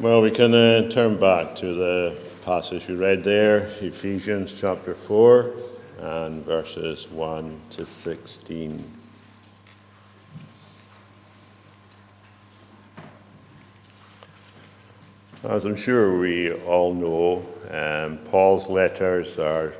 [0.00, 5.52] Well, we can uh, turn back to the passage we read there, Ephesians chapter 4
[6.00, 8.84] and verses 1 to 16.
[15.44, 19.74] As I'm sure we all know, um, Paul's letters are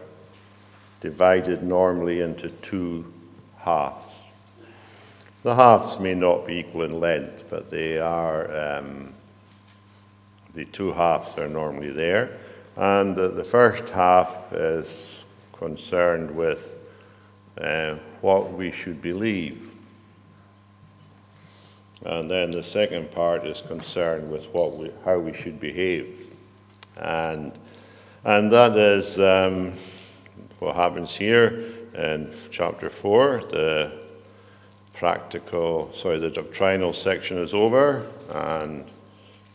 [1.00, 3.12] divided normally into two
[3.58, 4.22] halves.
[5.42, 9.12] The halves may not be equal in length, but they are, um,
[10.54, 12.38] the two halves are normally there.
[12.76, 15.22] And the, the first half is
[15.52, 16.74] concerned with
[17.60, 19.74] uh, what we should believe
[22.04, 26.28] and then the second part is concerned with what we, how we should behave.
[26.98, 27.52] And,
[28.24, 29.72] and that is um,
[30.58, 33.44] what happens here in chapter 4.
[33.50, 33.92] The
[34.92, 38.84] practical, sorry, the doctrinal section is over, and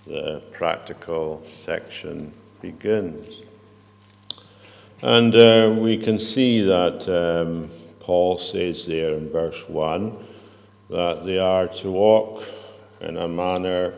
[0.09, 3.43] the practical section begins.
[5.03, 10.17] And uh, we can see that um, Paul says there in verse 1
[10.89, 12.43] that they are to walk
[13.01, 13.93] in a manner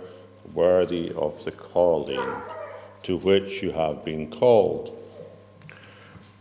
[0.53, 2.19] worthy of the calling
[3.03, 4.97] to which you have been called.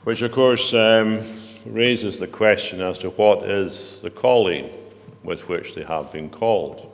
[0.02, 1.20] Which, of course, um,
[1.64, 4.68] raises the question as to what is the calling
[5.22, 6.90] with which they have been called.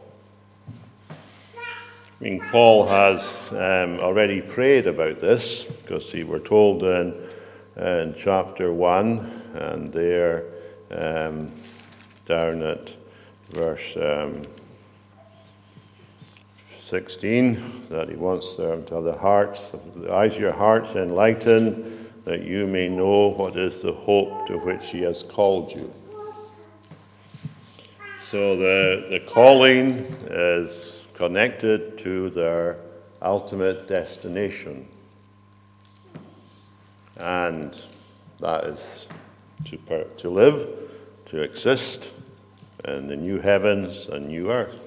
[2.18, 7.14] I mean, Paul has um, already prayed about this because we were told in,
[7.76, 10.44] in chapter 1 and there
[10.90, 11.52] um,
[12.24, 12.90] down at
[13.50, 14.40] verse um,
[16.80, 22.08] 16 that he wants them to have the hearts, the eyes of your hearts enlightened,
[22.24, 25.92] that you may know what is the hope to which he has called you.
[28.22, 32.78] So the, the calling is connected to their
[33.22, 34.86] ultimate destination.
[37.18, 37.80] And
[38.40, 39.06] that is
[39.64, 40.68] to, to live,
[41.26, 42.10] to exist,
[42.84, 44.78] in the new heavens and new earth.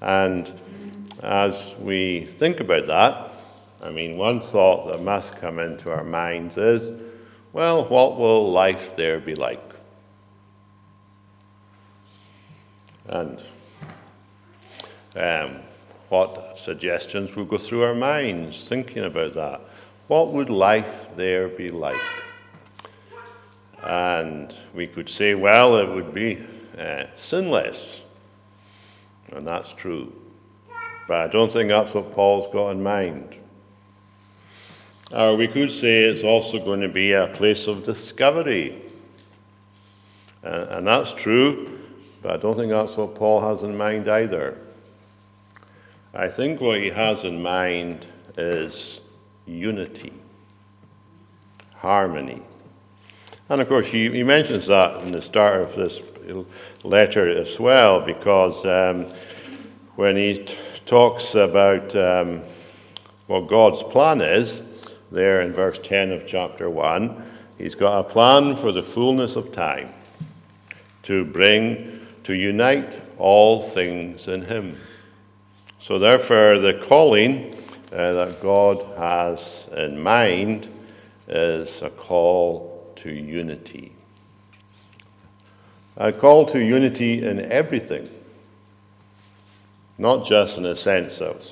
[0.00, 0.52] And
[1.22, 3.32] as we think about that,
[3.82, 6.92] I mean, one thought that must come into our minds is
[7.52, 9.60] well, what will life there be like?
[13.04, 13.42] And
[15.16, 15.58] um,
[16.08, 19.60] what suggestions would go through our minds thinking about that?
[20.08, 22.00] What would life there be like?
[23.82, 26.44] And we could say, well, it would be
[26.78, 28.02] uh, sinless.
[29.32, 30.12] And that's true.
[31.08, 33.36] But I don't think that's what Paul's got in mind.
[35.12, 38.80] Or we could say it's also going to be a place of discovery.
[40.42, 41.80] And, and that's true,
[42.22, 44.58] but I don't think that's what Paul has in mind either.
[46.14, 48.04] I think what he has in mind
[48.36, 49.00] is
[49.46, 50.12] unity,
[51.76, 52.42] harmony.
[53.48, 56.02] And of course, he, he mentions that in the start of this
[56.84, 59.08] letter as well, because um,
[59.96, 62.42] when he t- talks about um,
[63.26, 64.62] what God's plan is,
[65.10, 67.24] there in verse 10 of chapter 1,
[67.56, 69.90] he's got a plan for the fullness of time
[71.04, 74.78] to bring, to unite all things in him.
[75.82, 77.52] So, therefore, the calling
[77.92, 80.72] uh, that God has in mind
[81.26, 83.92] is a call to unity.
[85.96, 88.08] A call to unity in everything,
[89.98, 91.44] not just in a sense of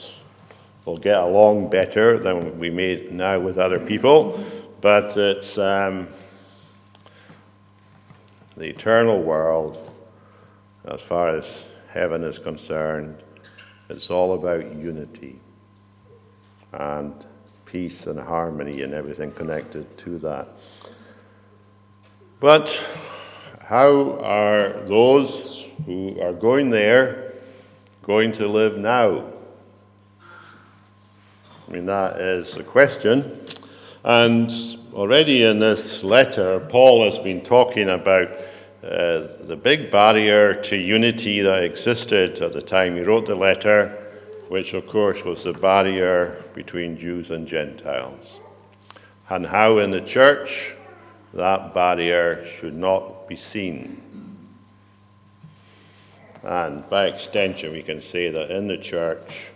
[0.87, 4.45] we'll get along better than we may now with other people,
[4.81, 6.07] but it's um,
[8.57, 9.91] the eternal world,
[10.85, 13.21] as far as heaven is concerned,
[13.91, 15.39] it's all about unity
[16.73, 17.27] and
[17.67, 20.49] peace and harmony and everything connected to that.
[22.39, 22.83] But
[23.65, 27.33] how are those who are going there
[28.03, 29.33] going to live now?
[31.69, 33.39] I mean, that is a question.
[34.03, 34.51] And
[34.93, 38.31] already in this letter, Paul has been talking about
[38.83, 43.89] uh, the big barrier to unity that existed at the time he wrote the letter,
[44.49, 48.41] which, of course, was the barrier between Jews and Gentiles.
[49.29, 50.75] And how in the church
[51.35, 54.03] that barrier should not be seen.
[56.43, 59.51] And by extension, we can say that in the church,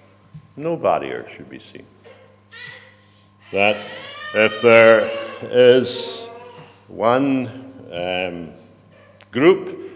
[0.56, 1.87] no barrier should be seen.
[3.53, 5.11] That if there
[5.43, 6.26] is
[6.88, 8.53] one um,
[9.34, 9.90] group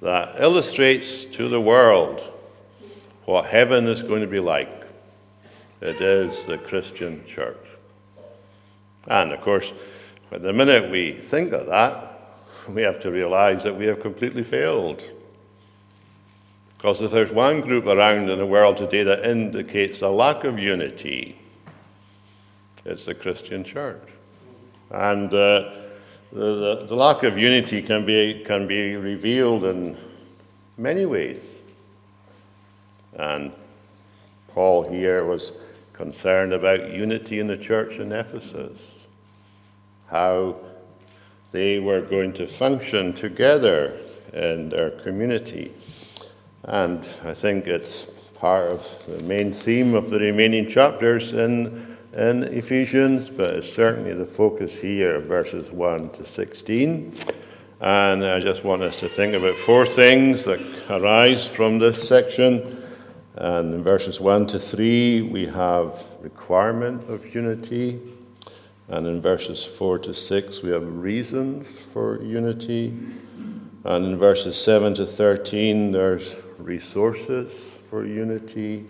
[0.00, 2.20] that illustrates to the world
[3.26, 4.70] what heaven is going to be like,
[5.80, 7.56] It is the Christian church.
[9.06, 9.72] And of course,
[10.30, 12.20] the minute we think of that,
[12.68, 15.02] we have to realize that we have completely failed.
[16.76, 20.58] Because if there's one group around in the world today that indicates a lack of
[20.58, 21.38] unity,
[22.84, 24.02] it's the Christian church.
[24.90, 25.70] And uh,
[26.32, 29.96] the, the, the, lack of unity can be, can be revealed in
[30.76, 31.42] many ways.
[33.14, 33.52] And
[34.48, 35.58] Paul here was
[35.92, 38.78] concerned about unity in the church in Ephesus,
[40.08, 40.56] how
[41.50, 43.98] they were going to function together
[44.32, 45.72] in their community.
[46.64, 48.04] And I think it's
[48.38, 54.12] part of the main theme of the remaining chapters in, in Ephesians, but it's certainly
[54.12, 57.14] the focus here, verses 1 to 16.
[57.80, 60.60] And I just want us to think about four things that
[60.90, 62.82] arise from this section.
[63.36, 68.00] And in verses 1 to 3, we have requirement of unity.
[68.88, 72.98] And in verses 4 to 6, we have reasons for unity.
[73.84, 78.86] And in verses 7 to 13, there's resources for unity.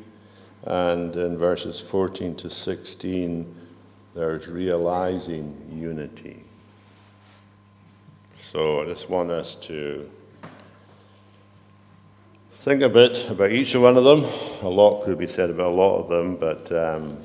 [0.64, 3.54] And in verses 14 to 16,
[4.14, 6.42] there's realizing unity.
[8.50, 10.10] So I just want us to
[12.56, 14.24] think a bit about each one of them.
[14.62, 17.18] A lot could be said about a lot of them, but um,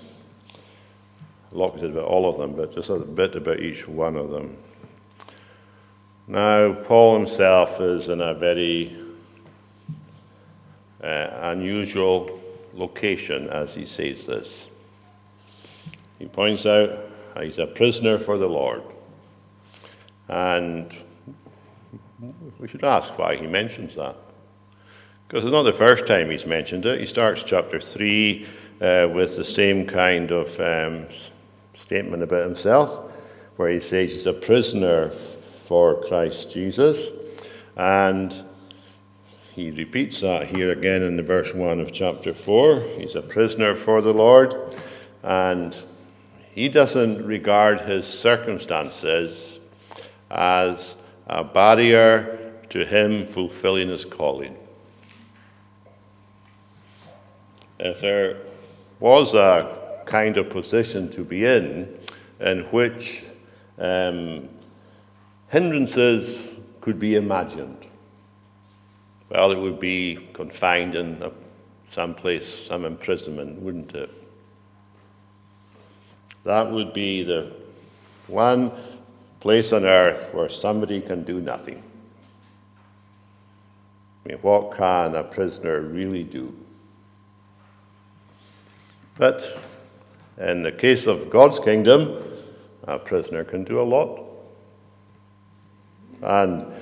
[1.51, 3.87] a lot could be said about all of them, but just a bit about each
[3.87, 4.55] one of them.
[6.27, 8.95] Now, Paul himself is in a very
[11.03, 12.39] uh, unusual
[12.73, 14.69] location as he says this.
[16.19, 16.99] He points out
[17.41, 18.83] he's a prisoner for the Lord.
[20.29, 20.93] And
[22.59, 24.15] we should ask why he mentions that.
[25.27, 26.99] Because it's not the first time he's mentioned it.
[26.99, 28.45] He starts chapter 3
[28.81, 31.07] uh, with the same kind of um,
[31.73, 33.11] statement about himself,
[33.55, 37.11] where he says he's a prisoner for Christ Jesus.
[37.75, 38.45] And
[39.53, 42.79] he repeats that here again in the verse 1 of chapter 4.
[42.97, 44.75] He's a prisoner for the Lord.
[45.21, 45.77] And
[46.55, 49.59] he doesn't regard his circumstances
[50.31, 50.95] as
[51.27, 54.57] a barrier to him fulfilling his calling.
[57.77, 58.37] If there
[58.99, 61.95] was a kind of position to be in
[62.39, 63.25] in which
[63.77, 64.49] um,
[65.49, 67.85] hindrances could be imagined,
[69.33, 71.31] well, it would be confined in
[71.89, 74.11] some place, some imprisonment, wouldn't it?
[76.43, 77.51] That would be the
[78.27, 78.71] one
[79.39, 81.81] place on earth where somebody can do nothing.
[84.23, 86.55] I mean, what can a prisoner really do?
[89.15, 89.59] But
[90.37, 92.23] in the case of God's kingdom,
[92.83, 94.23] a prisoner can do a lot.
[96.21, 96.72] And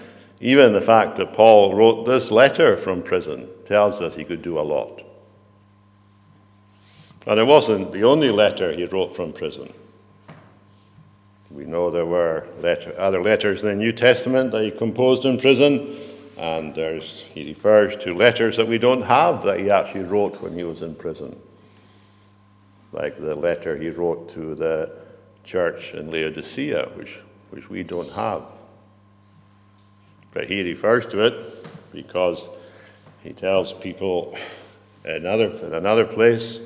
[0.41, 4.59] even the fact that Paul wrote this letter from prison tells us he could do
[4.59, 5.03] a lot.
[7.27, 9.71] And it wasn't the only letter he wrote from prison.
[11.51, 15.37] We know there were letter, other letters in the New Testament that he composed in
[15.37, 15.95] prison,
[16.37, 20.57] and there's, he refers to letters that we don't have that he actually wrote when
[20.57, 21.39] he was in prison.
[22.93, 24.91] Like the letter he wrote to the
[25.43, 27.19] church in Laodicea, which,
[27.51, 28.43] which we don't have.
[30.31, 32.49] But he refers to it because
[33.23, 34.37] he tells people
[35.05, 36.59] another, in another place,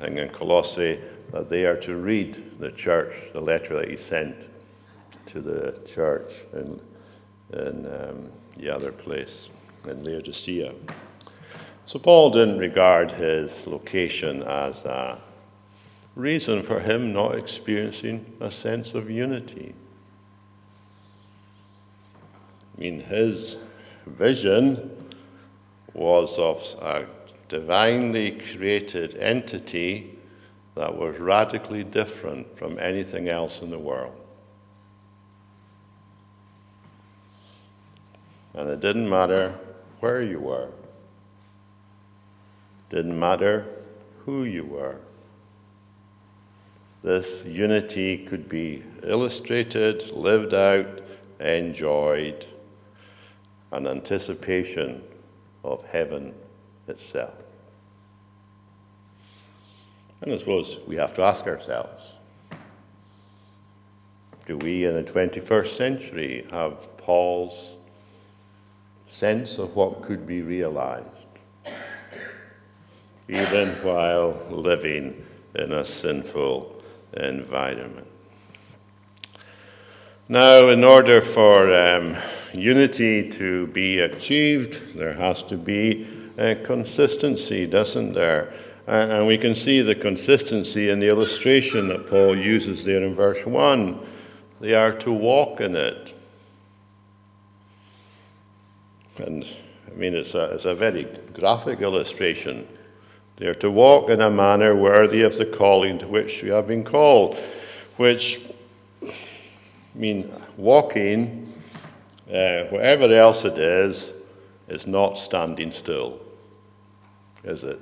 [0.00, 1.00] and in Colossae,
[1.32, 4.36] that they are to read the church, the letter that he sent
[5.26, 6.80] to the church in,
[7.52, 9.50] in um, the other place,
[9.88, 10.72] in Laodicea.
[11.84, 15.18] So Paul didn't regard his location as a
[16.14, 19.74] reason for him not experiencing a sense of unity.
[22.76, 23.56] I mean, his
[24.06, 24.90] vision
[25.94, 27.06] was of a
[27.48, 30.18] divinely created entity
[30.74, 34.14] that was radically different from anything else in the world.
[38.54, 39.54] And it didn't matter
[40.00, 40.68] where you were,
[42.90, 43.66] didn't matter
[44.24, 44.96] who you were.
[47.02, 51.00] This unity could be illustrated, lived out,
[51.38, 52.46] enjoyed,
[53.76, 55.02] an anticipation
[55.64, 56.34] of heaven
[56.88, 57.34] itself.
[60.22, 62.14] And I suppose we have to ask ourselves
[64.46, 67.72] do we in the 21st century have Paul's
[69.08, 71.26] sense of what could be realized?
[73.28, 75.24] even while living
[75.56, 76.82] in a sinful
[77.14, 78.06] environment.
[80.28, 82.16] Now, in order for um,
[82.56, 86.06] unity to be achieved, there has to be
[86.38, 88.52] a consistency, doesn't there?
[88.86, 93.44] And we can see the consistency in the illustration that Paul uses there in verse
[93.44, 93.98] 1.
[94.60, 96.14] They are to walk in it.
[99.18, 99.44] And
[99.90, 102.66] I mean, it's a, it's a very graphic illustration.
[103.36, 106.66] They are to walk in a manner worthy of the calling to which we have
[106.66, 107.36] been called,
[107.96, 108.46] which
[109.02, 109.12] I
[109.94, 111.52] mean, walking,
[112.32, 114.12] uh, whatever else it is,
[114.68, 116.20] is not standing still,
[117.44, 117.80] is it?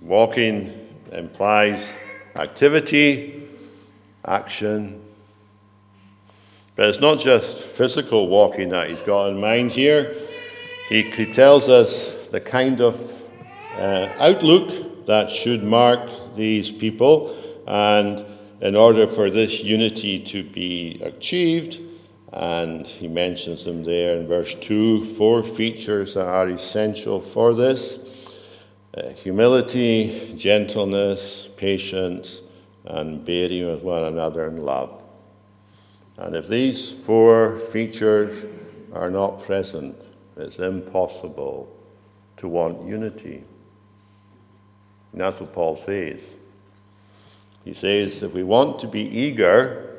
[0.00, 1.88] Walking implies
[2.36, 3.48] activity,
[4.24, 5.00] action.
[6.76, 10.14] But it's not just physical walking that he's got in mind here.
[10.88, 13.22] He, he tells us the kind of
[13.78, 16.00] uh, outlook that should mark
[16.36, 17.36] these people.
[17.66, 18.24] And
[18.60, 21.80] in order for this unity to be achieved,
[22.34, 28.08] and he mentions them there in verse 2 four features that are essential for this
[28.96, 32.42] uh, humility, gentleness, patience,
[32.86, 35.02] and bearing with one another in love.
[36.16, 38.46] And if these four features
[38.92, 39.96] are not present,
[40.36, 41.72] it's impossible
[42.38, 43.44] to want unity.
[45.12, 46.34] And that's what Paul says.
[47.64, 49.93] He says, if we want to be eager,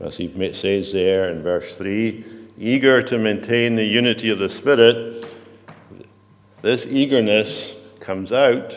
[0.00, 2.24] as he says there in verse 3,
[2.58, 5.32] eager to maintain the unity of the Spirit,
[6.62, 8.74] this eagerness comes out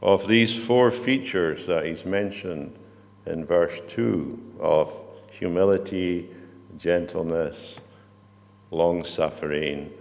[0.00, 2.74] of these four features that he's mentioned
[3.26, 4.92] in verse 2 of
[5.30, 6.28] humility,
[6.76, 7.78] gentleness,
[8.70, 9.92] long suffering,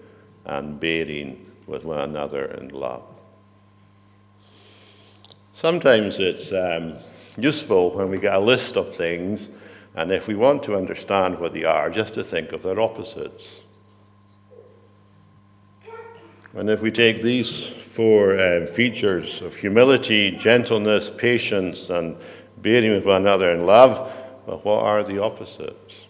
[0.46, 3.04] and bearing with one another in love.
[5.54, 6.96] Sometimes it's um,
[7.38, 9.50] useful when we get a list of things,
[9.96, 13.62] and if we want to understand what they are, just to think of their opposites.
[16.54, 22.16] And if we take these four uh, features of humility, gentleness, patience, and
[22.58, 24.14] bearing with one another in love,
[24.46, 26.08] well, what are the opposites?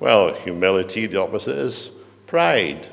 [0.00, 1.90] Well, humility, the opposite is
[2.26, 2.86] pride.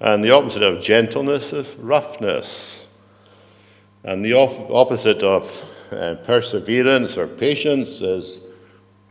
[0.00, 2.86] And the opposite of gentleness is roughness.
[4.04, 8.42] And the op- opposite of uh, perseverance or patience is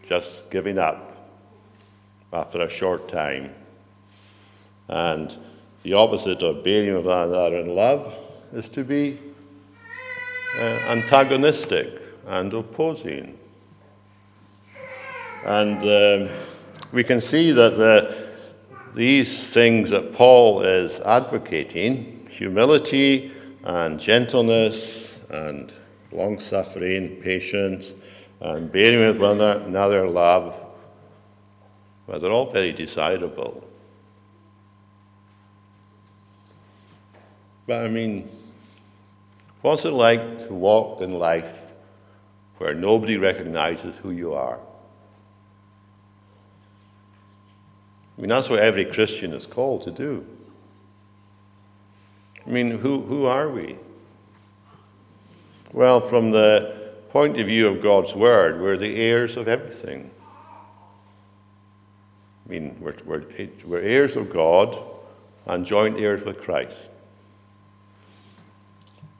[0.08, 1.18] just giving up
[2.32, 3.54] after a short time.
[4.88, 5.36] And
[5.84, 8.14] the opposite of bearing with another in love
[8.54, 9.20] is to be
[10.60, 13.38] uh, antagonistic and opposing.
[15.46, 16.36] And um,
[16.92, 18.28] we can see that the,
[18.96, 23.32] these things that Paul is advocating humility
[23.64, 25.74] and gentleness and
[26.12, 27.94] long suffering, patience,
[28.40, 30.56] and bearing with one another love
[32.08, 33.68] well, they're all very desirable.
[37.68, 38.30] But I mean,
[39.62, 41.74] what's it like to walk in life
[42.60, 44.58] where nobody recognizes who you are?
[48.18, 50.26] I mean, that's what every Christian is called to do.
[52.46, 53.76] I mean, who, who are we?
[55.74, 60.12] Well, from the point of view of God's Word, we're the heirs of everything.
[62.46, 63.26] I mean, we're, we're,
[63.66, 64.78] we're heirs of God
[65.46, 66.90] and joint heirs with Christ.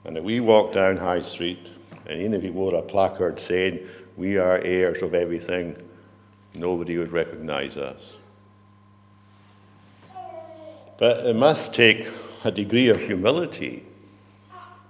[0.04, 1.68] And if we walk down High Street,
[2.06, 5.76] and even if we wore a placard saying, We are heirs of everything,
[6.54, 8.16] nobody would recognize us.
[10.98, 12.08] But it must take
[12.44, 13.84] a degree of humility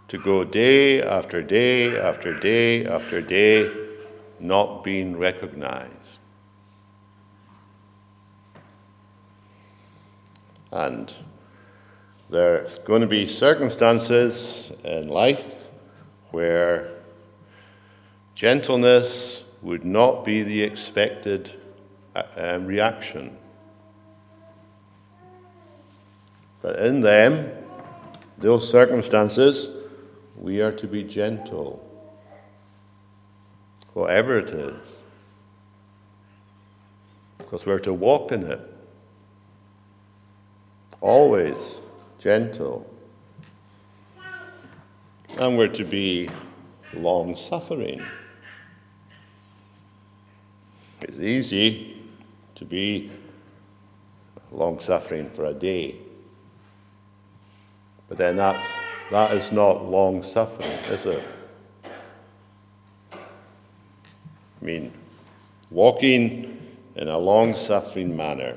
[0.09, 3.71] to go day after day after day after day
[4.41, 6.19] not being recognized.
[10.71, 11.13] And
[12.31, 15.69] there's going to be circumstances in life
[16.31, 16.91] where
[18.35, 21.51] gentleness would not be the expected
[22.15, 23.37] uh, um, reaction.
[26.63, 27.51] But in them,
[28.37, 29.78] those circumstances,
[30.41, 31.85] we are to be gentle,
[33.93, 35.03] whatever it is,
[37.39, 38.61] because we're to walk in it.
[41.01, 41.79] Always
[42.19, 42.89] gentle.
[45.39, 46.29] And we're to be
[46.95, 48.03] long suffering.
[51.01, 52.03] It's easy
[52.57, 53.11] to be
[54.51, 55.97] long suffering for a day.
[58.09, 58.67] But then that's,
[59.11, 61.25] that is not long suffering, is it?
[63.13, 64.93] I mean,
[65.71, 68.57] walking in a long suffering manner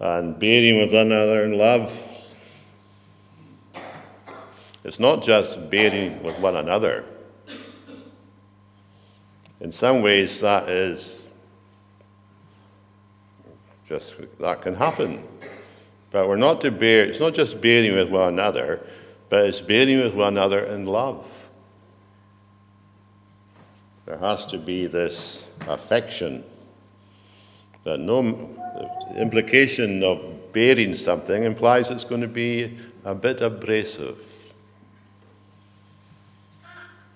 [0.00, 2.08] and bearing with one another in love.
[4.82, 7.04] It's not just bearing with one another.
[9.60, 11.22] In some ways, that is
[13.86, 15.22] just that can happen.
[16.12, 18.80] But we're not to bear, it's not just bearing with one another,
[19.30, 21.26] but it's bearing with one another in love.
[24.04, 26.44] There has to be this affection
[27.84, 28.22] that no
[29.10, 34.52] the implication of bearing something implies it's going to be a bit abrasive.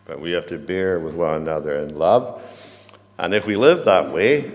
[0.07, 2.43] But we have to bear with one another in love.
[3.19, 4.53] And if we live that way,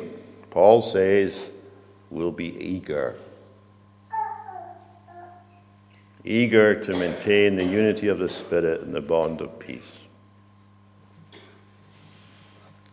[0.50, 1.52] Paul says,
[2.10, 3.18] we'll be eager.
[6.24, 9.82] Eager to maintain the unity of the Spirit and the bond of peace.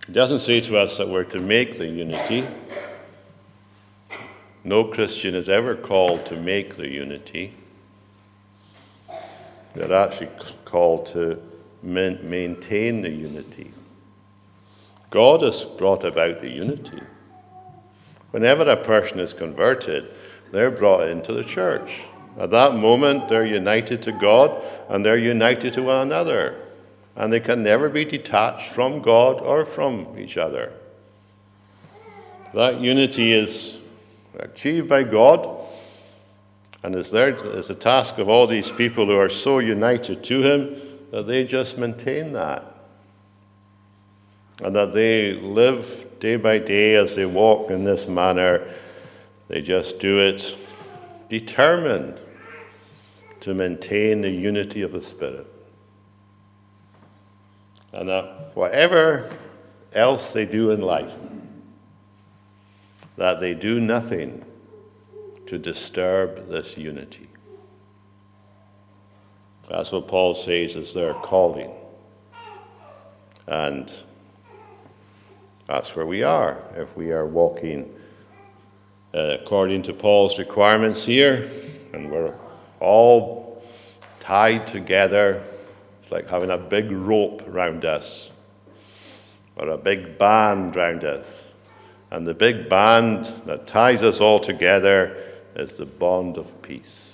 [0.07, 2.47] He doesn't say to us that we're to make the unity.
[4.65, 7.53] No Christian is ever called to make the unity.
[9.75, 10.31] They're actually
[10.65, 11.39] called to
[11.83, 13.73] maintain the unity.
[15.11, 17.01] God has brought about the unity.
[18.31, 20.09] Whenever a person is converted,
[20.53, 22.03] they're brought into the church.
[22.38, 26.57] At that moment, they're united to God and they're united to one another
[27.18, 30.73] and they can never be detached from God or from each other.
[32.54, 33.80] That unity is
[34.38, 35.66] achieved by God,
[36.85, 40.42] and is there is the task of all these people who are so united to
[40.42, 40.80] Him
[41.11, 42.64] that they just maintain that.
[44.62, 48.64] And that they live day by day as they walk in this manner,
[49.49, 50.57] they just do it
[51.28, 52.21] determined
[53.40, 55.46] to maintain the unity of the Spirit
[57.92, 59.31] and that whatever
[59.92, 61.16] else they do in life,
[63.16, 64.44] that they do nothing
[65.46, 67.27] to disturb this unity.
[69.68, 71.70] That's what Paul says is their calling.
[73.46, 73.90] And
[75.66, 77.94] that's where we are if we are walking
[79.14, 81.51] uh, according to Paul's requirements here,
[81.94, 82.35] and we're
[82.81, 83.62] all
[84.21, 85.43] tied together
[86.09, 88.31] it's like having a big rope around us
[89.57, 91.51] or a big band around us.
[92.11, 95.23] And the big band that ties us all together
[95.55, 97.11] is the bond of peace.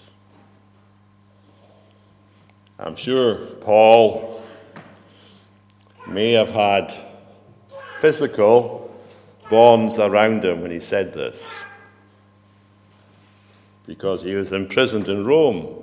[2.78, 4.40] I'm sure Paul
[6.06, 6.94] may have had
[7.98, 8.96] physical
[9.50, 11.44] bonds around him when he said this,
[13.86, 15.82] because he was imprisoned in Rome.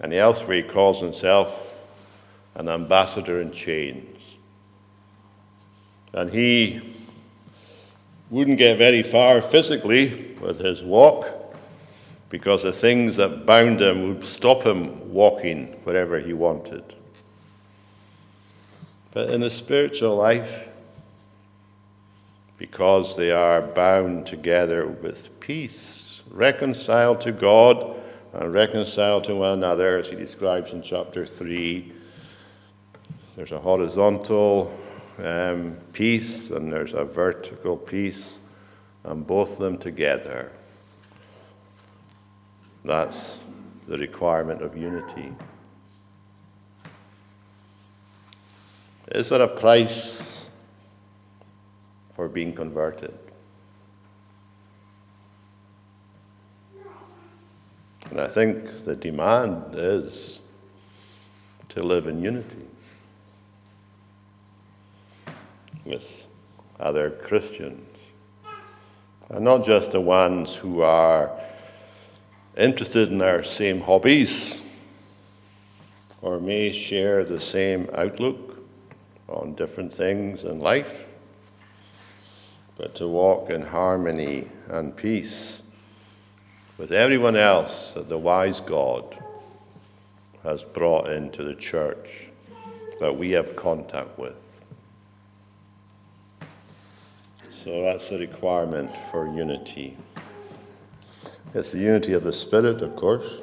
[0.00, 1.74] And elsewhere he calls himself
[2.54, 4.18] an ambassador in chains.
[6.12, 6.80] And he
[8.30, 11.34] wouldn't get very far physically with his walk
[12.30, 16.84] because the things that bound him would stop him walking wherever he wanted.
[19.12, 20.68] But in the spiritual life,
[22.58, 27.96] because they are bound together with peace, reconciled to God
[28.32, 31.92] and reconciled to one another, as he describes in chapter 3,
[33.36, 34.72] there's a horizontal
[35.22, 38.38] um, peace and there's a vertical peace,
[39.04, 40.52] and both of them together.
[42.84, 43.38] That's
[43.86, 45.32] the requirement of unity.
[49.08, 50.46] Is there a price
[52.12, 53.27] for being converted?
[58.10, 60.40] And I think the demand is
[61.70, 62.68] to live in unity.
[65.88, 66.26] with
[66.78, 67.84] other Christians.
[69.30, 71.30] And not just the ones who are
[72.56, 74.64] interested in our same hobbies
[76.22, 78.58] or may share the same outlook
[79.28, 81.04] on different things in life,
[82.76, 85.62] but to walk in harmony and peace
[86.78, 89.18] with everyone else that the wise God
[90.44, 92.28] has brought into the church
[93.00, 94.34] that we have contact with.
[97.50, 99.96] So that's the requirement for unity.
[101.52, 103.38] It's the unity of the Spirit, of course.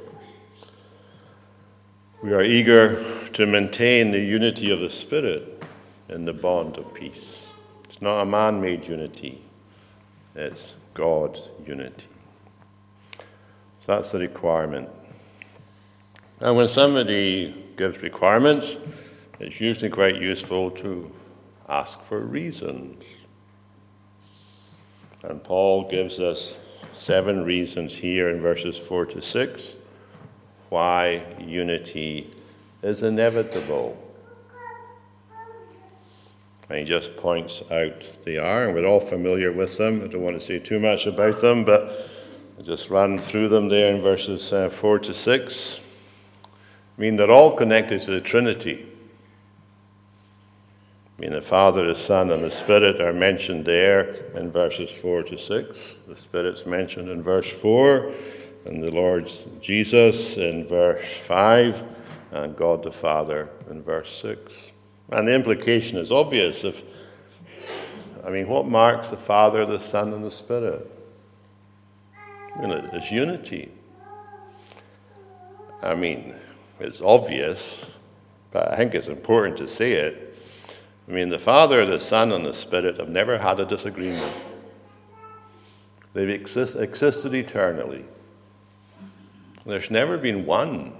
[2.23, 5.63] We are eager to maintain the unity of the Spirit
[6.07, 7.49] in the bond of peace.
[7.89, 9.43] It's not a man made unity,
[10.35, 12.05] it's God's unity.
[13.85, 14.89] That's the requirement.
[16.39, 18.77] And when somebody gives requirements,
[19.39, 21.11] it's usually quite useful to
[21.69, 23.03] ask for reasons.
[25.23, 26.59] And Paul gives us
[26.91, 29.75] seven reasons here in verses 4 to 6
[30.69, 32.31] why unity
[32.81, 33.97] is inevitable.
[36.69, 40.01] And he just points out they are, and we're all familiar with them.
[40.03, 42.09] I don't want to say too much about them, but
[42.57, 45.79] I'll just run through them there in verses uh, 4 to 6.
[46.45, 48.87] I mean, they're all connected to the Trinity.
[51.17, 55.23] I mean, the Father, the Son, and the Spirit are mentioned there in verses 4
[55.23, 55.95] to 6.
[56.07, 58.13] The Spirit's mentioned in verse 4,
[58.65, 61.83] and the Lord Jesus in verse 5,
[62.31, 64.71] and God the Father in verse 6.
[65.11, 66.63] And the implication is obvious.
[66.63, 66.83] If,
[68.25, 70.94] I mean, what marks the Father, the Son, and the Spirit?
[72.57, 73.71] I mean, it's unity.
[75.81, 76.33] I mean,
[76.79, 77.85] it's obvious,
[78.51, 80.37] but I think it's important to say it.
[81.07, 84.33] I mean, the Father, the Son, and the Spirit have never had a disagreement.
[86.13, 88.05] They've exist, existed eternally.
[89.65, 90.93] There's never been one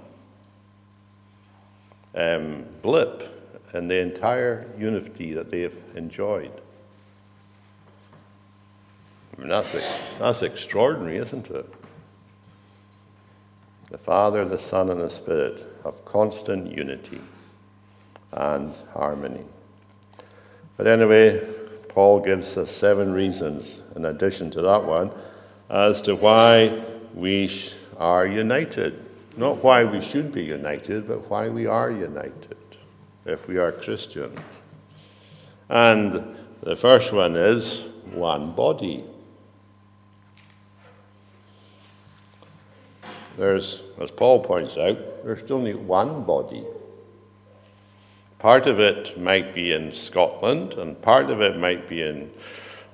[2.14, 3.32] um, blip
[3.74, 6.60] in the entire unity that they've enjoyed.
[9.36, 9.72] I mean, that's,
[10.18, 11.66] that's extraordinary, isn't it?
[13.90, 17.20] The Father, the Son, and the Spirit have constant unity
[18.32, 19.44] and harmony.
[20.76, 21.46] But anyway,
[21.88, 25.10] Paul gives us seven reasons, in addition to that one,
[25.70, 27.50] as to why we
[27.98, 29.02] are united.
[29.36, 32.56] Not why we should be united, but why we are united
[33.24, 34.32] if we are Christian.
[35.68, 39.04] And the first one is one body.
[43.36, 46.64] There's, as Paul points out, there's only one body.
[48.38, 52.30] Part of it might be in Scotland, and part of it might be in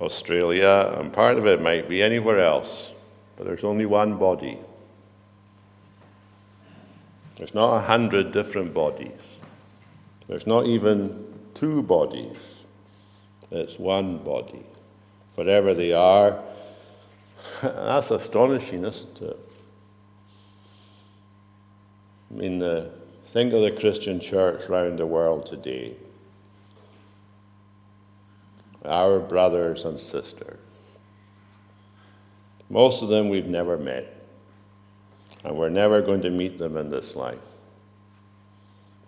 [0.00, 2.90] Australia, and part of it might be anywhere else.
[3.36, 4.58] But there's only one body.
[7.36, 9.38] There's not a hundred different bodies.
[10.26, 11.24] There's not even
[11.54, 12.66] two bodies.
[13.50, 14.64] It's one body.
[15.34, 16.40] Whatever they are,
[17.62, 19.51] that's astonishing, isn't it?
[22.32, 22.90] I mean, the
[23.24, 25.94] Think of the Christian church around the world today.
[28.84, 30.58] Our brothers and sisters.
[32.68, 34.24] Most of them we've never met,
[35.44, 37.38] and we're never going to meet them in this life.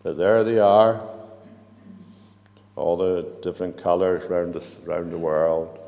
[0.03, 1.03] But there they are,
[2.77, 5.79] all the different colors around the, around the world,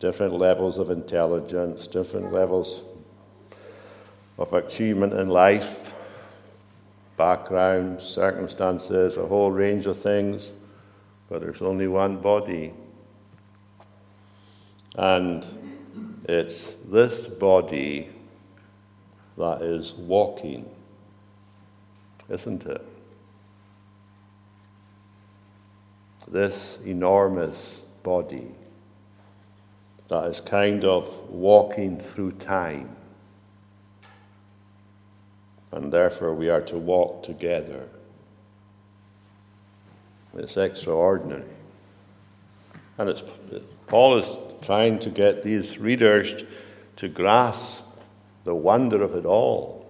[0.00, 2.82] different levels of intelligence, different levels
[4.38, 5.93] of achievement in life
[7.16, 10.52] background, circumstances, a whole range of things,
[11.28, 12.72] but there's only one body.
[14.96, 15.44] And
[16.28, 18.10] it's this body
[19.36, 20.68] that is walking,
[22.28, 22.86] isn't it?
[26.28, 28.54] This enormous body
[30.08, 32.94] that is kind of walking through time
[35.74, 37.88] and therefore we are to walk together.
[40.36, 41.42] It's extraordinary.
[42.96, 43.24] And it's,
[43.88, 44.30] Paul is
[44.62, 46.44] trying to get these readers
[46.96, 47.86] to grasp
[48.44, 49.84] the wonder of it all.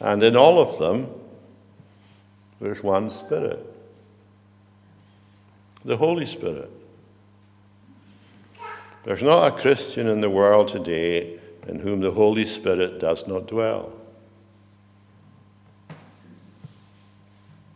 [0.00, 1.08] And in all of them,
[2.60, 3.68] there's one Spirit
[5.84, 6.70] the Holy Spirit.
[9.04, 13.46] There's not a Christian in the world today in whom the Holy Spirit does not
[13.46, 13.92] dwell.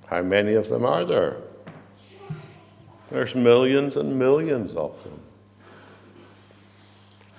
[0.07, 1.37] How many of them are there?
[3.11, 5.20] There's millions and millions of them.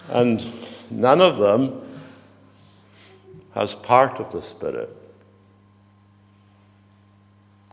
[0.09, 0.45] And
[0.89, 1.81] none of them
[3.53, 4.95] has part of the Spirit.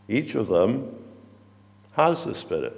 [0.09, 0.95] Each of them
[1.93, 2.77] has the Spirit.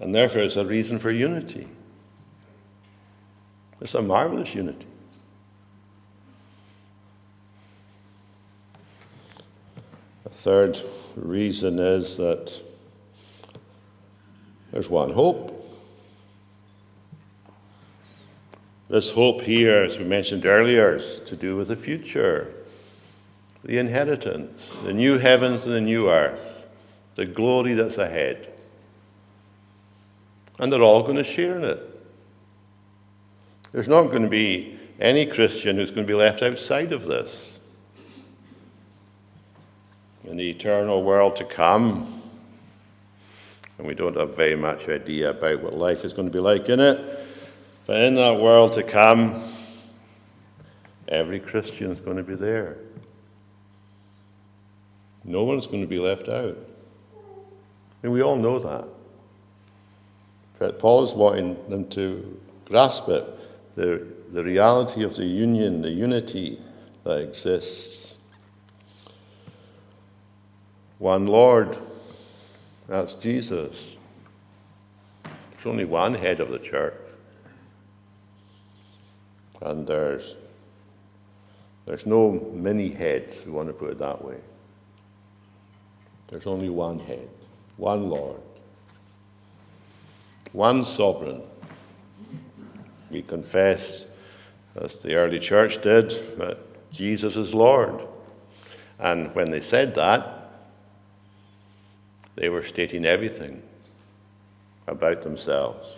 [0.00, 1.66] And therefore, it's a reason for unity.
[3.80, 4.86] It's a marvelous unity.
[10.24, 10.80] A third
[11.14, 12.60] reason is that
[14.72, 15.52] there's one hope.
[18.88, 22.54] This hope here, as we mentioned earlier, is to do with the future,
[23.64, 26.66] the inheritance, the new heavens and the new earth,
[27.14, 28.52] the glory that's ahead.
[30.58, 31.95] And they're all going to share in it.
[33.76, 37.58] There's not going to be any Christian who's going to be left outside of this.
[40.24, 42.22] In the eternal world to come,
[43.76, 46.70] and we don't have very much idea about what life is going to be like
[46.70, 47.26] in it,
[47.86, 49.44] but in that world to come,
[51.08, 52.78] every Christian is going to be there.
[55.22, 56.56] No one's going to be left out.
[58.02, 58.88] And we all know that.
[60.58, 63.34] But Paul is wanting them to grasp it
[63.76, 66.58] the, the reality of the union, the unity
[67.04, 68.16] that exists.
[70.98, 71.76] One Lord,
[72.88, 73.96] that's Jesus.
[75.52, 76.94] There's only one head of the church.
[79.60, 80.36] And there's,
[81.84, 84.36] there's no many heads, we want to put it that way.
[86.28, 87.28] There's only one head,
[87.76, 88.40] one Lord,
[90.52, 91.42] one sovereign.
[93.16, 94.04] We confess,
[94.74, 96.58] as the early church did, that
[96.92, 98.06] Jesus is Lord.
[98.98, 100.50] And when they said that,
[102.34, 103.62] they were stating everything
[104.86, 105.88] about themselves.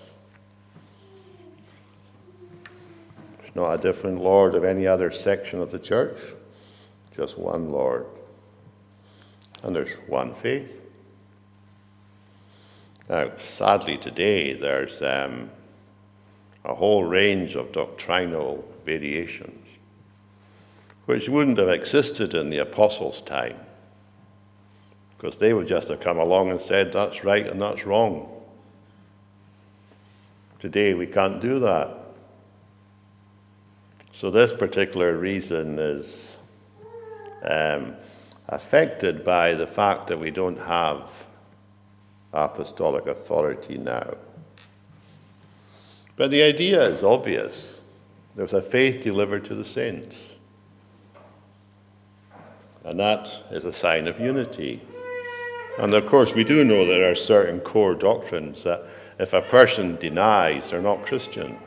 [3.38, 6.20] There's not a different Lord of any other section of the church,
[7.16, 8.07] just one Lord.
[9.64, 10.72] And there's one faith.
[13.09, 15.50] Now, sadly, today there's um,
[16.68, 19.68] a whole range of doctrinal variations
[21.07, 23.57] which wouldn't have existed in the apostles' time
[25.16, 28.31] because they would just have come along and said that's right and that's wrong.
[30.61, 31.96] Today we can't do that.
[34.12, 36.38] So, this particular reason is
[37.42, 37.94] um,
[38.48, 41.11] affected by the fact that we don't have
[42.35, 44.14] apostolic authority now.
[46.18, 47.81] But the idea is obvious.
[48.35, 50.35] There's a faith delivered to the saints.
[52.85, 54.83] And that is a sign of unity.
[55.78, 58.83] And of course, we do know there are certain core doctrines that
[59.20, 61.61] if a person denies, they're not Christians.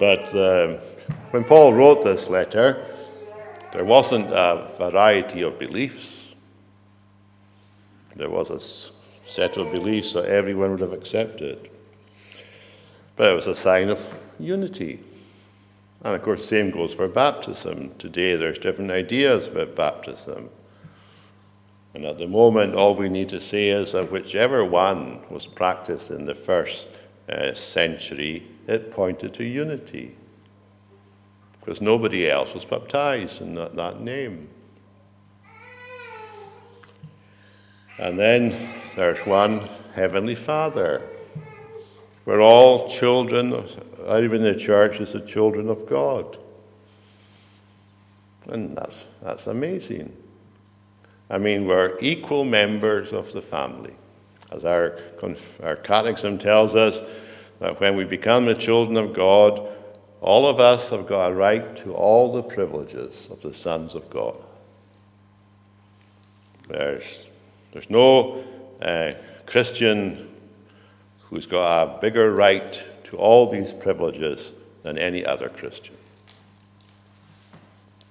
[0.00, 0.78] But uh,
[1.30, 2.84] when Paul wrote this letter,
[3.72, 6.16] there wasn't a variety of beliefs.
[8.16, 8.58] There was a
[9.28, 11.70] set of beliefs that everyone would have accepted.
[13.16, 15.00] But it was a sign of unity.
[16.04, 17.94] And of course, same goes for baptism.
[17.98, 20.50] Today, there's different ideas about baptism.
[21.94, 26.10] And at the moment, all we need to say is that whichever one was practiced
[26.10, 26.86] in the first
[27.30, 30.14] uh, century, it pointed to unity.
[31.58, 34.48] Because nobody else was baptized in that, that name.
[37.98, 41.02] And then there's one Heavenly Father
[42.26, 43.64] we're all children,
[44.08, 46.36] even the church is the children of God.
[48.48, 50.14] And that's, that's amazing.
[51.30, 53.94] I mean, we're equal members of the family.
[54.52, 54.98] As our,
[55.62, 57.00] our catechism tells us,
[57.58, 59.66] that when we become the children of God,
[60.20, 64.08] all of us have got a right to all the privileges of the sons of
[64.10, 64.36] God.
[66.68, 67.20] There's,
[67.72, 68.44] there's no
[68.82, 69.12] uh,
[69.46, 70.25] Christian
[71.28, 75.96] who's got a bigger right to all these privileges than any other Christian.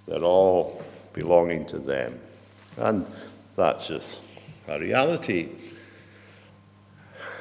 [0.07, 2.19] They're all belonging to them.
[2.77, 3.05] And
[3.55, 4.19] that's just
[4.67, 5.49] a reality.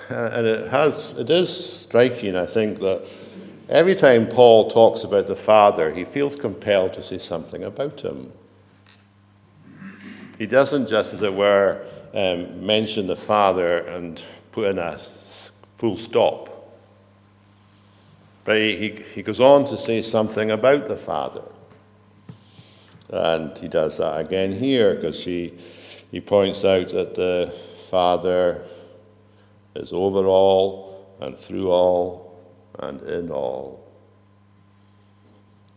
[0.09, 1.49] And it has it is
[1.83, 3.05] striking, I think, that
[3.69, 8.31] every time Paul talks about the Father, he feels compelled to say something about him.
[10.39, 14.99] He doesn't just, as it were, um, mention the Father and put in a
[15.77, 16.51] full stop.
[18.45, 21.43] But he, he goes on to say something about the Father.
[23.09, 25.55] And he does that again here because he,
[26.11, 27.55] he points out that the
[27.91, 28.65] Father
[29.75, 32.39] is over all and through all
[32.79, 33.85] and in all.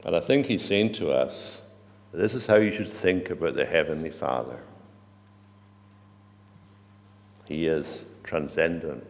[0.03, 1.61] And I think he's saying to us
[2.13, 4.59] this is how you should think about the Heavenly Father.
[7.45, 9.05] He is transcendent.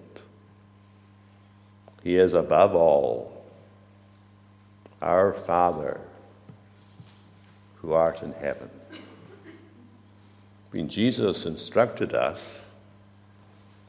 [2.08, 3.44] He is above all
[5.02, 6.00] our Father
[7.76, 8.70] who art in heaven.
[10.72, 12.64] When Jesus instructed us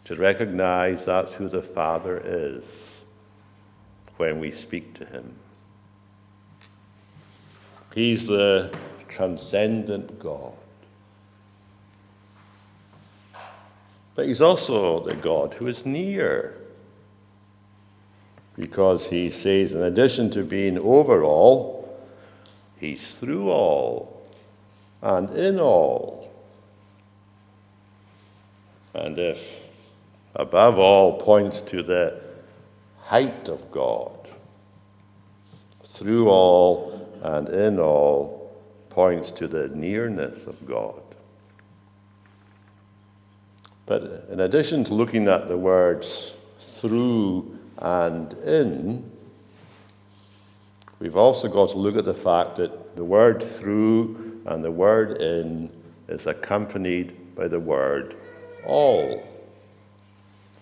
[0.05, 2.65] to recognize that's who the Father is
[4.17, 5.37] when we speak to Him.
[7.95, 8.77] He's the
[9.07, 10.55] transcendent God.
[14.17, 16.59] But He's also the God who is near
[18.59, 21.97] because he says, in addition to being over all,
[22.77, 24.21] he's through all
[25.01, 26.29] and in all.
[28.95, 29.61] And if
[30.35, 32.21] above all points to the
[33.01, 34.29] height of God,
[35.85, 38.53] through all and in all
[38.91, 41.01] points to the nearness of God.
[43.87, 49.11] But in addition to looking at the words through and in,
[51.01, 55.21] we've also got to look at the fact that the word through and the word
[55.21, 55.71] in
[56.09, 58.17] is accompanied by the word
[58.67, 59.23] all.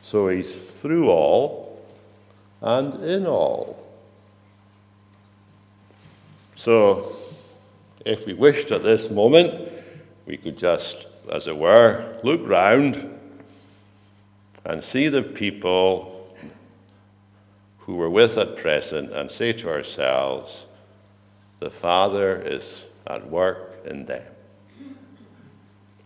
[0.02, 1.83] So he's through all
[2.61, 3.83] and in all.
[6.57, 7.14] So,
[8.05, 9.72] if we wished at this moment,
[10.26, 13.18] we could just, as it were, look round
[14.64, 16.15] and see the people
[17.87, 20.66] who were with at present and say to ourselves,
[21.61, 24.25] the Father is at work in them,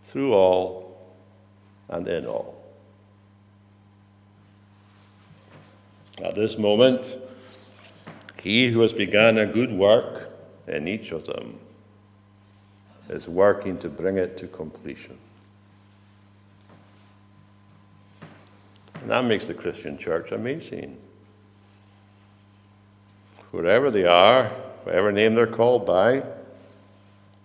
[0.05, 1.11] through all
[1.89, 2.63] and in all.
[6.23, 7.03] At this moment,
[8.41, 10.29] he who has begun a good work
[10.67, 11.59] in each of them
[13.09, 15.17] is working to bring it to completion.
[19.01, 20.95] And that makes the Christian church amazing.
[23.51, 24.45] Wherever they are,
[24.83, 26.23] whatever name they're called by,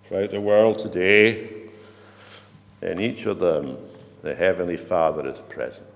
[0.05, 1.51] throughout the world today,
[2.83, 3.77] in each of them,
[4.23, 5.89] the Heavenly Father is present.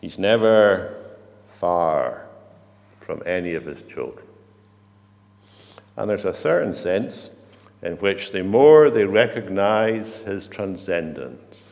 [0.00, 0.94] He's never
[1.48, 2.26] far
[3.00, 4.26] from any of His children.
[5.96, 7.30] And there's a certain sense
[7.82, 11.64] in which the more they recognize His transcendence,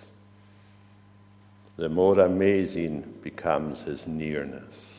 [1.76, 4.91] the more amazing becomes his nearness.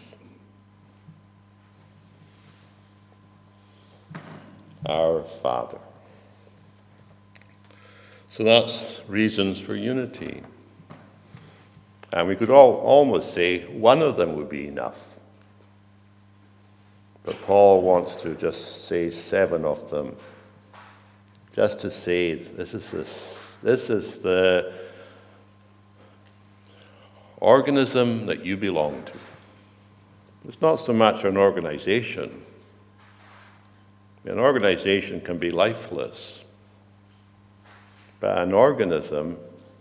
[4.88, 5.80] Our Father.
[8.30, 10.42] So that's reasons for unity.
[12.12, 15.20] And we could all almost say one of them would be enough.
[17.24, 20.16] But Paul wants to just say seven of them,
[21.54, 24.74] just to say this is, this, this is the
[27.38, 29.18] organism that you belong to.
[30.46, 32.44] It's not so much an organization.
[34.26, 36.42] An organization can be lifeless,
[38.20, 39.38] but an organism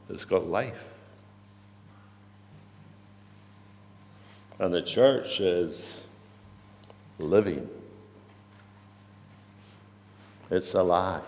[0.09, 0.85] has got life.
[4.59, 6.03] And the church is
[7.19, 7.69] living,
[10.51, 11.23] it's alive.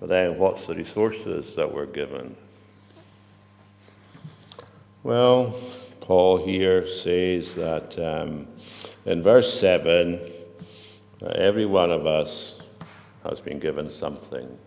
[0.00, 2.34] But then, what's the resources that we're given?
[5.02, 5.54] Well,
[6.10, 8.48] Paul here says that um,
[9.04, 10.18] in verse 7,
[11.36, 12.60] every one of us
[13.22, 14.58] has been given something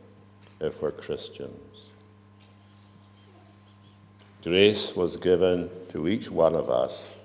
[0.61, 1.89] if we're Christians.
[4.41, 7.19] Grace was given to each one of us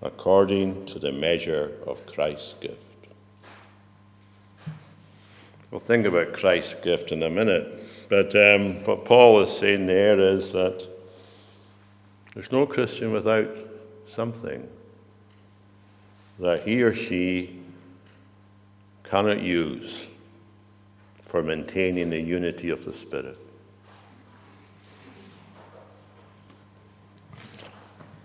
[0.00, 2.78] according to the measure of Christ's gift.
[5.72, 7.76] We'll think about Christ's gift in a minute.
[8.08, 10.93] But um, what Paul is saying there is that
[12.34, 13.48] there's no Christian without
[14.06, 14.68] something
[16.40, 17.60] that he or she
[19.04, 20.08] cannot use
[21.22, 23.38] for maintaining the unity of the Spirit.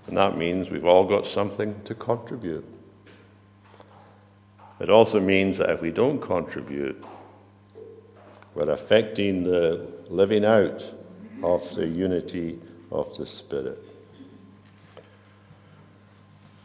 [0.08, 2.66] And that means we've all got something to contribute.
[4.80, 7.04] It also means that if we don't contribute,
[8.56, 10.84] we're affecting the living out
[11.44, 12.60] of the unity
[12.92, 13.89] of the Spirit.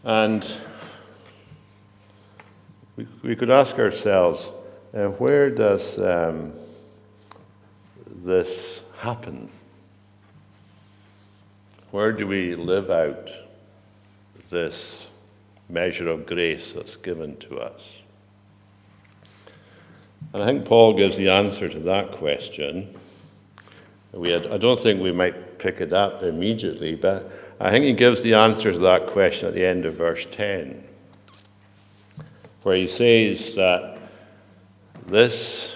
[0.04, 0.46] And
[2.96, 4.52] we, we could ask ourselves
[4.94, 6.52] uh, where does um,
[8.06, 9.48] this happen?
[11.90, 13.30] Where do we live out
[14.50, 15.06] this
[15.70, 17.82] measure of grace that's given to us?
[20.34, 22.94] And I think Paul gives the answer to that question.
[24.12, 27.30] We had, I don't think we might pick it up immediately, but
[27.64, 30.84] I think he gives the answer to that question at the end of verse 10,
[32.62, 33.98] where he says that
[35.06, 35.74] this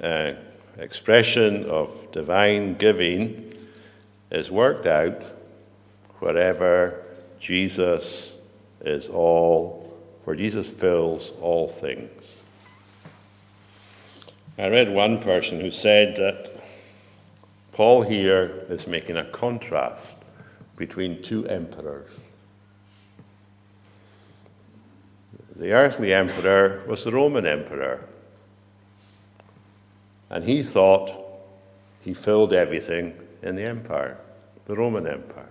[0.00, 0.34] uh,
[0.78, 3.52] expression of divine giving
[4.30, 5.24] is worked out
[6.20, 7.02] wherever
[7.40, 8.36] Jesus
[8.82, 9.92] is all,
[10.22, 12.36] where Jesus fills all things.
[14.56, 16.48] I read one person who said that
[17.72, 20.17] Paul here is making a contrast
[20.78, 22.08] between two emperors.
[25.56, 28.04] The earthly emperor was the Roman emperor.
[30.30, 31.12] And he thought
[32.00, 34.18] he filled everything in the empire,
[34.66, 35.50] the Roman Empire,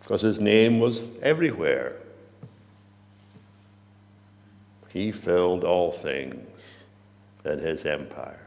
[0.00, 1.96] because his name was everywhere.
[4.88, 6.48] He filled all things
[7.44, 8.40] in his empire.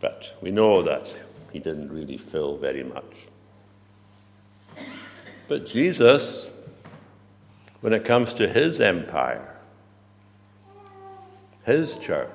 [0.00, 1.12] But we know that
[1.52, 3.14] he didn't really fill very much.
[5.46, 6.50] But Jesus,
[7.80, 9.56] when it comes to his empire,
[11.64, 12.30] his church,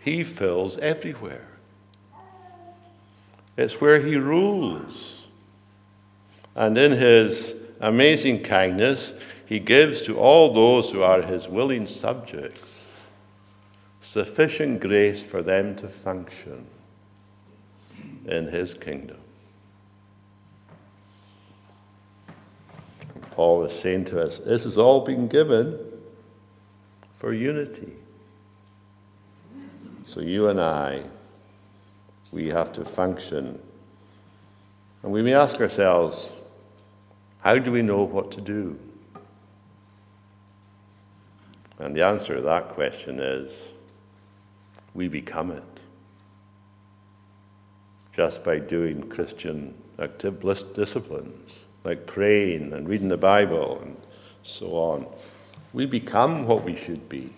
[0.00, 1.46] he fills everywhere.
[3.56, 5.28] It's where he rules.
[6.54, 9.14] And in his amazing kindness,
[9.46, 12.64] he gives to all those who are his willing subjects
[14.00, 16.66] sufficient grace for them to function
[18.28, 19.18] in his kingdom.
[23.32, 25.78] Paul is saying to us, this has all been given
[27.18, 27.92] for unity.
[30.06, 31.02] So you and I,
[32.32, 33.60] we have to function.
[35.02, 36.32] And we may ask ourselves,
[37.40, 38.78] how do we know what to do?
[41.78, 43.52] And the answer to that question is
[44.94, 45.77] we become it
[48.18, 50.42] just by doing Christian active
[50.74, 51.52] disciplines
[51.84, 53.96] like praying and reading the Bible and
[54.42, 55.06] so on.
[55.72, 57.30] We become what we should be.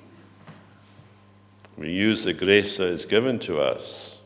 [1.76, 4.16] We use the grace that is given to us.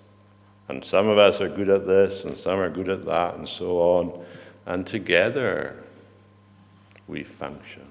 [0.69, 3.49] And some of us are good at this, and some are good at that, and
[3.49, 4.25] so on.
[4.67, 5.83] And together
[7.09, 7.89] we function.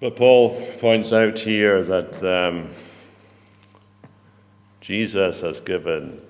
[0.00, 2.68] But Paul points out here that um,
[4.86, 6.22] Jesus has given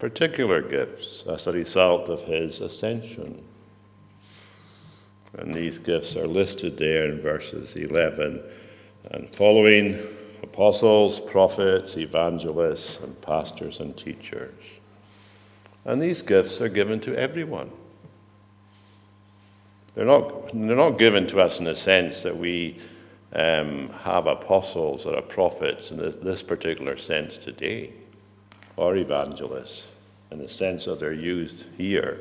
[0.00, 3.40] particular gifts as a result of his ascension.
[5.38, 8.42] And these gifts are listed there in verses 11
[9.12, 10.04] and following
[10.42, 14.60] apostles, prophets, evangelists, and pastors and teachers.
[15.84, 17.70] And these gifts are given to everyone.
[19.94, 22.80] They're not, they're not given to us in the sense that we
[23.34, 27.92] um, have apostles or prophets in this, this particular sense today,
[28.76, 29.84] or evangelists
[30.30, 32.20] in the sense that they're used here.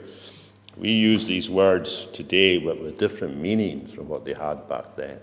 [0.78, 5.20] We use these words today but with different meanings from what they had back then.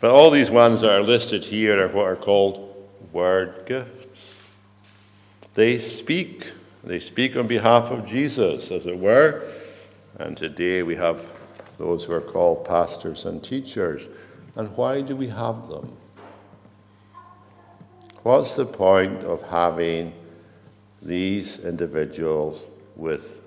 [0.00, 4.48] But all these ones that are listed here are what are called word gifts.
[5.54, 6.46] They speak.
[6.84, 9.42] They speak on behalf of Jesus, as it were.
[10.18, 11.20] And today we have
[11.78, 14.08] those who are called pastors and teachers.
[14.56, 15.96] And why do we have them?
[18.24, 20.12] What's the point of having
[21.00, 22.66] these individuals
[22.96, 23.40] with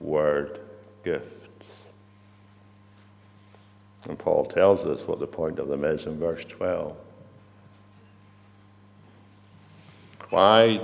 [0.00, 0.60] word
[1.04, 1.48] gifts?
[4.08, 6.96] And Paul tells us what the point of them is in verse 12.
[10.30, 10.80] Why,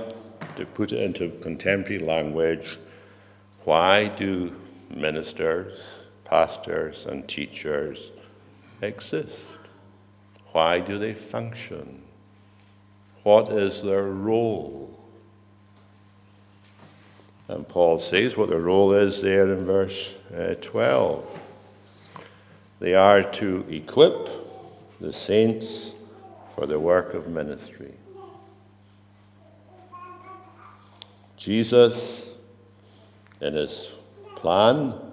[0.55, 2.77] to put it into contemporary language,
[3.63, 4.55] why do
[4.89, 5.79] ministers,
[6.31, 8.09] pastors, and teachers
[8.81, 9.57] exist?
[10.53, 12.01] Why do they function?
[13.23, 14.97] What is their role?
[17.49, 21.39] And Paul says what their role is there in verse uh, 12.
[22.79, 24.29] They are to equip
[25.01, 25.95] the saints
[26.55, 27.93] for the work of ministry.
[31.35, 32.37] Jesus,
[33.41, 33.91] in his
[34.35, 35.10] plan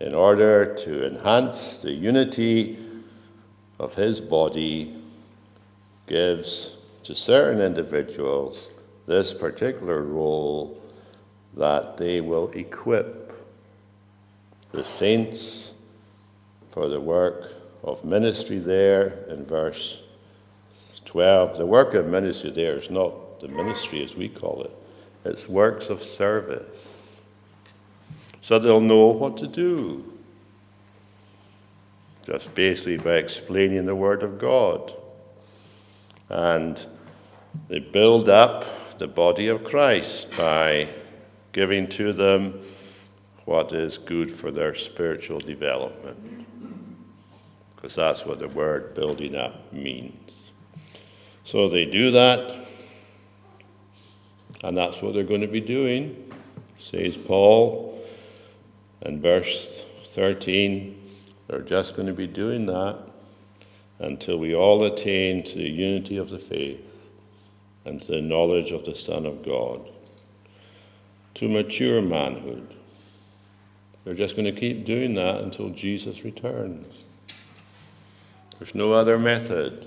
[0.00, 2.78] in order to enhance the unity
[3.78, 4.96] of his body,
[6.06, 8.70] gives to certain individuals
[9.06, 10.80] this particular role
[11.56, 13.32] that they will equip
[14.72, 15.72] the saints
[16.70, 20.02] for the work of ministry there in verse
[21.04, 21.56] 12.
[21.56, 24.76] The work of ministry there is not the ministry as we call it,
[25.24, 26.95] it's works of service
[28.46, 30.04] so they'll know what to do.
[32.24, 34.94] Just basically by explaining the Word of God.
[36.28, 36.80] And
[37.66, 40.86] they build up the body of Christ by
[41.50, 42.60] giving to them
[43.46, 46.46] what is good for their spiritual development.
[47.74, 50.32] Because that's what the word building up means.
[51.42, 52.54] So they do that,
[54.62, 56.32] and that's what they're going to be doing,
[56.78, 57.95] says Paul.
[59.06, 61.00] In verse 13,
[61.46, 62.98] they're just going to be doing that
[64.00, 67.08] until we all attain to the unity of the faith
[67.84, 69.88] and to the knowledge of the Son of God,
[71.34, 72.74] to mature manhood.
[74.04, 76.88] We're just going to keep doing that until Jesus returns.
[78.58, 79.86] There's no other method.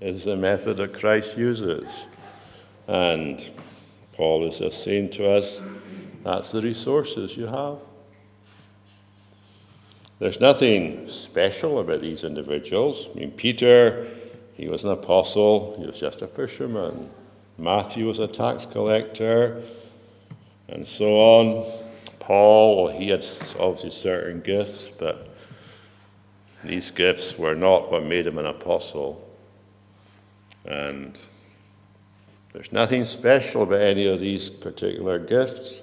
[0.00, 1.88] It's the method that Christ uses.
[2.88, 3.48] And
[4.14, 5.62] Paul is just saying to us
[6.24, 7.78] that's the resources you have.
[10.20, 13.08] There's nothing special about these individuals.
[13.10, 14.06] I mean, Peter,
[14.52, 17.10] he was an apostle, he was just a fisherman.
[17.56, 19.62] Matthew was a tax collector,
[20.68, 21.72] and so on.
[22.18, 23.24] Paul, he had
[23.58, 25.30] obviously certain gifts, but
[26.64, 29.26] these gifts were not what made him an apostle.
[30.66, 31.18] And
[32.52, 35.82] there's nothing special about any of these particular gifts.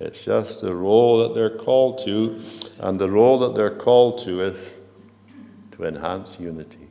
[0.00, 2.40] It's just the role that they're called to,
[2.78, 4.74] and the role that they're called to is
[5.72, 6.86] to enhance unity.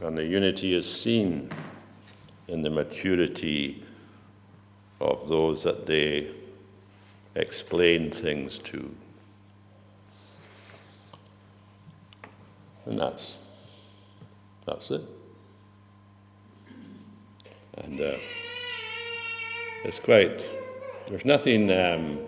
[0.00, 1.50] And the unity is seen
[2.46, 3.84] in the maturity
[5.00, 6.30] of those that they
[7.34, 8.94] explain things to.
[12.86, 13.38] And that's,
[14.64, 15.02] that's it.
[17.76, 18.16] And uh,
[19.84, 20.44] it's quite,
[21.06, 22.18] there's nothing um,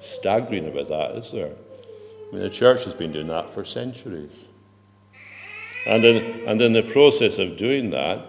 [0.00, 1.52] staggering about that, is there?
[1.52, 4.46] I mean, the church has been doing that for centuries.
[5.86, 8.24] And in, and in the process of doing that,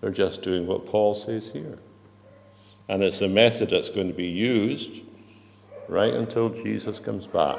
[0.00, 1.78] they're just doing what Paul says here.
[2.88, 5.00] And it's a method that's going to be used
[5.88, 7.58] right until Jesus comes back.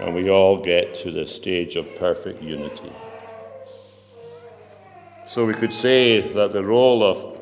[0.00, 2.92] And we all get to the stage of perfect unity.
[5.26, 7.35] So we could say that the role of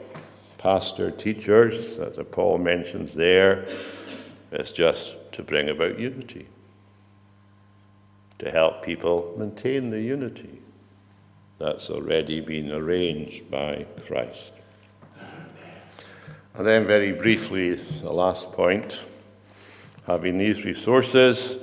[0.64, 3.66] pastor teachers, as Paul mentions there,
[4.50, 6.46] is just to bring about unity,
[8.38, 10.62] to help people maintain the unity
[11.58, 14.54] that's already been arranged by Christ.
[16.54, 18.98] And then, very briefly, the last point
[20.06, 21.56] having these resources,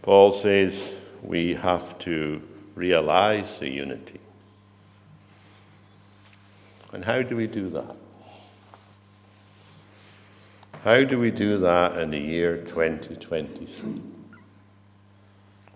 [0.00, 2.40] Paul says we have to
[2.74, 4.20] realize the unity.
[6.94, 7.99] And how do we do that?
[10.84, 14.00] How do we do that in the year 2023?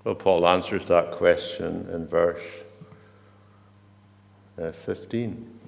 [0.03, 2.41] Well, Paul answers that question in verse
[4.59, 5.61] uh, 15.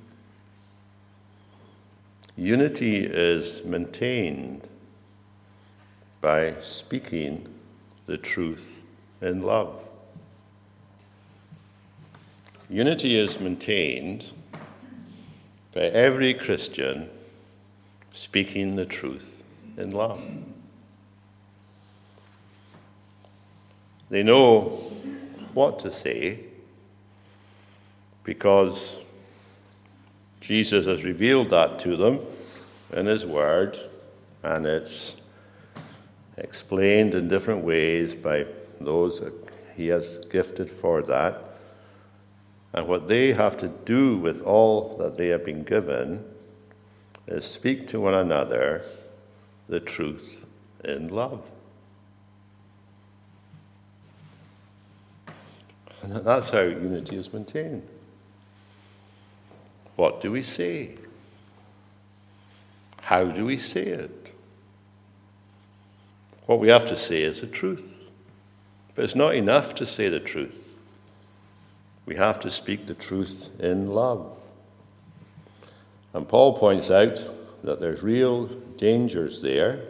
[2.39, 4.67] Unity is maintained
[6.23, 7.47] by speaking
[8.07, 8.83] the truth
[9.21, 9.79] in love.
[12.71, 14.31] Unity is maintained
[15.75, 17.11] by every Christian
[18.17, 19.45] speaking the truth
[19.77, 20.23] in love.
[24.09, 24.63] They know
[25.53, 26.41] what to say
[28.25, 28.97] because
[30.41, 32.21] Jesus has revealed that to them
[32.95, 33.79] in His Word,
[34.43, 35.21] and it's
[36.39, 38.47] explained in different ways by
[38.81, 39.35] those that
[39.77, 41.43] He has gifted for that.
[42.73, 46.25] And what they have to do with all that they have been given
[47.29, 48.85] is speak to one another
[49.69, 50.45] the truth
[50.85, 51.43] in love.
[56.03, 57.87] And that's how unity is maintained.
[59.97, 60.97] What do we say?
[63.01, 64.35] How do we say it?
[66.47, 68.11] What we have to say is the truth.
[68.95, 70.75] But it's not enough to say the truth.
[72.05, 74.37] We have to speak the truth in love.
[76.17, 77.23] And Paul points out
[77.63, 78.47] that there's real
[78.79, 79.81] dangers there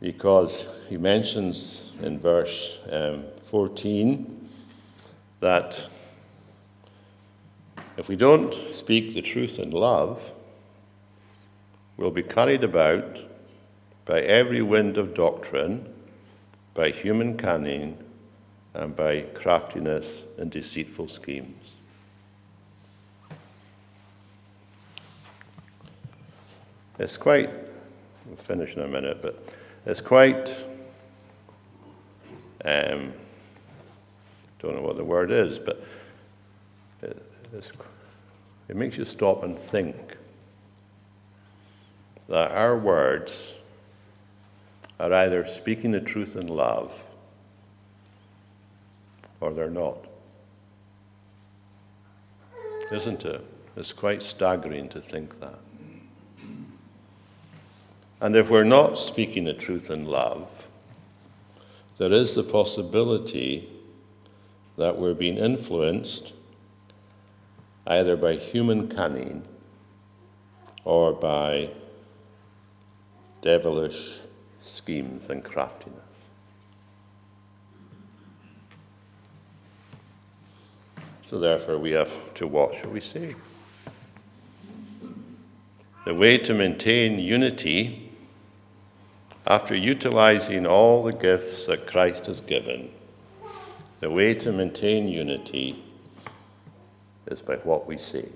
[0.00, 4.48] because he mentions in verse um, 14
[5.40, 5.90] that
[7.98, 10.30] if we don't speak the truth in love,
[11.98, 13.20] we'll be carried about
[14.06, 15.86] by every wind of doctrine,
[16.72, 17.98] by human cunning,
[18.72, 21.61] and by craftiness and deceitful schemes.
[27.02, 27.50] It's quite,
[28.26, 29.44] we'll finish in a minute, but
[29.86, 30.50] it's quite,
[32.64, 33.12] um,
[34.60, 35.84] don't know what the word is, but
[37.02, 37.20] it,
[38.68, 40.16] it makes you stop and think
[42.28, 43.54] that our words
[45.00, 46.92] are either speaking the truth in love
[49.40, 50.06] or they're not.
[52.92, 53.44] Isn't it?
[53.76, 55.58] It's quite staggering to think that.
[58.22, 60.48] And if we're not speaking the truth in love,
[61.98, 63.68] there is the possibility
[64.76, 66.32] that we're being influenced
[67.84, 69.42] either by human cunning
[70.84, 71.70] or by
[73.40, 74.18] devilish
[74.60, 75.98] schemes and craftiness.
[81.24, 83.34] So, therefore, we have to watch what we say.
[86.04, 88.01] The way to maintain unity
[89.52, 92.90] after utilizing all the gifts that Christ has given,
[94.00, 95.84] the way to maintain unity
[97.26, 98.26] is by what we say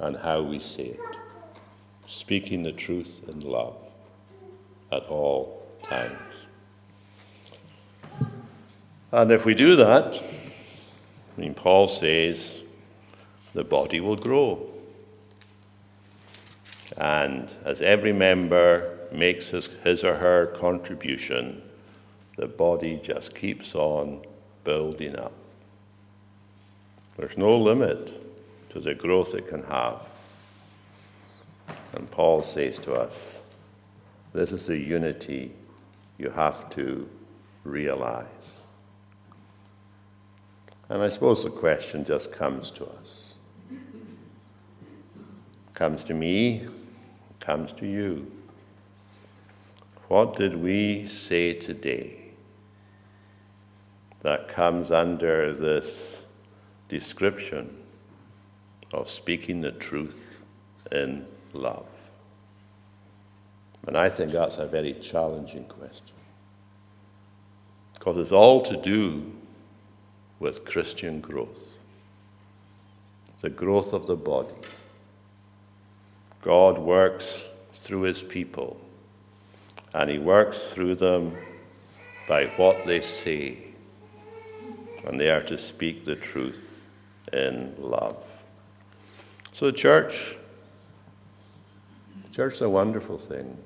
[0.00, 1.00] and how we say it,
[2.08, 3.76] speaking the truth in love
[4.90, 6.18] at all times.
[9.12, 12.56] And if we do that, I mean, Paul says
[13.54, 14.68] the body will grow.
[16.96, 21.62] And as every member makes his, his or her contribution,
[22.36, 24.22] the body just keeps on
[24.64, 25.32] building up.
[27.16, 28.22] There's no limit
[28.70, 30.06] to the growth it can have.
[31.94, 33.42] And Paul says to us,
[34.32, 35.52] this is the unity
[36.18, 37.08] you have to
[37.64, 38.26] realize.
[40.90, 43.34] And I suppose the question just comes to us.
[45.74, 46.66] Comes to me,
[47.40, 48.30] comes to you.
[50.08, 52.16] What did we say today
[54.22, 56.24] that comes under this
[56.88, 57.76] description
[58.92, 60.18] of speaking the truth
[60.90, 61.86] in love?
[63.86, 66.16] And I think that's a very challenging question.
[67.94, 69.30] Because it's all to do
[70.40, 71.78] with Christian growth,
[73.42, 74.54] the growth of the body.
[76.42, 78.80] God works through his people,
[79.94, 81.36] and he works through them
[82.28, 83.58] by what they say,
[85.06, 86.84] and they are to speak the truth
[87.32, 88.22] in love.
[89.54, 90.36] So, the church,
[92.32, 93.56] church is a wonderful thing.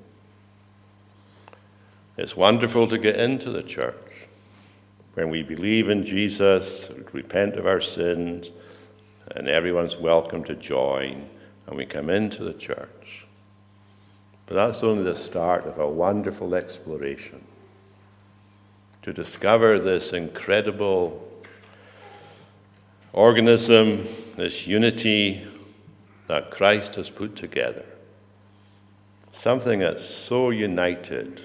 [2.17, 4.27] It's wonderful to get into the church
[5.15, 8.51] when we believe in Jesus, repent of our sins,
[9.35, 11.29] and everyone's welcome to join,
[11.67, 13.25] and we come into the church.
[14.45, 17.43] But that's only the start of a wonderful exploration
[19.01, 21.27] to discover this incredible
[23.11, 25.45] organism, this unity
[26.27, 27.85] that Christ has put together.
[29.31, 31.41] Something that's so united,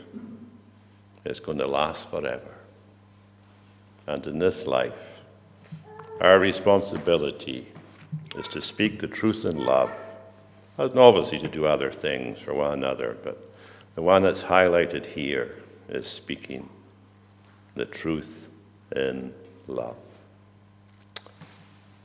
[1.24, 2.54] it's going to last forever
[4.06, 5.20] and in this life.
[6.20, 7.66] Our responsibility
[8.36, 9.92] is to speak the truth in love,
[10.78, 13.50] and obviously to do other things for one another, but
[13.96, 15.56] the one that's highlighted here
[15.88, 16.68] is speaking
[17.74, 18.48] the truth
[18.94, 19.34] in
[19.66, 19.96] love.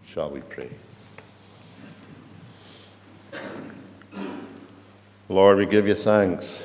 [0.08, 0.70] Shall we pray?
[5.30, 6.62] Lord, we give you thanks